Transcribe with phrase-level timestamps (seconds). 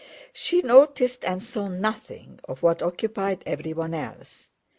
[0.33, 4.49] She noticed and saw nothing of what occupied everyone else.